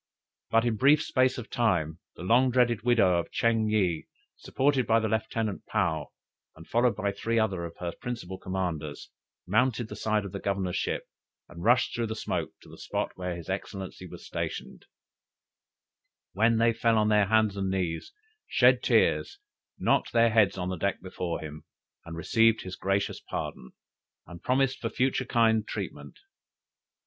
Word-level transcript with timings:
But 0.49 0.65
in 0.65 0.77
brief 0.77 0.99
space 1.03 1.37
of 1.37 1.51
time, 1.51 1.99
the 2.15 2.23
long 2.23 2.49
dreaded 2.49 2.81
widow 2.81 3.19
of 3.19 3.29
Ching 3.31 3.69
yih, 3.69 4.07
supported 4.35 4.87
by 4.87 4.99
her 4.99 5.07
Lieutenant 5.07 5.61
Paou, 5.71 6.07
and 6.55 6.67
followed 6.67 6.95
by 6.95 7.11
three 7.11 7.37
other 7.37 7.65
of 7.65 7.77
her 7.77 7.91
principal 8.01 8.39
commanders, 8.39 9.11
mounted 9.45 9.89
the 9.89 9.95
side 9.95 10.25
of 10.25 10.31
the 10.31 10.39
governor's 10.39 10.75
ship, 10.75 11.03
and 11.47 11.63
rushed 11.63 11.93
through 11.93 12.07
the 12.07 12.15
smoke 12.15 12.49
to 12.61 12.67
the 12.69 12.79
spot 12.79 13.11
where 13.13 13.35
his 13.35 13.47
excellency 13.47 14.07
was 14.07 14.25
stationed; 14.25 14.87
where 16.33 16.49
they 16.49 16.73
fell 16.73 16.97
on 16.97 17.09
their 17.09 17.27
hands 17.27 17.55
and 17.55 17.69
knees, 17.69 18.11
shed 18.47 18.81
tears, 18.81 19.37
knocked 19.77 20.13
their 20.13 20.31
heads 20.31 20.57
on 20.57 20.69
the 20.69 20.77
deck 20.77 20.99
before 21.03 21.41
him, 21.41 21.63
and 22.05 22.17
received 22.17 22.63
his 22.63 22.75
gracious 22.75 23.19
pardon, 23.19 23.73
and 24.25 24.41
promised 24.41 24.79
for 24.79 24.89
future 24.89 25.25
kind 25.25 25.67
treatment. 25.67 26.17